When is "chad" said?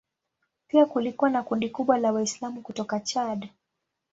2.99-3.49